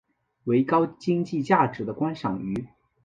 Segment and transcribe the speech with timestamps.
[0.45, 2.65] 为高经济价值的观赏鱼。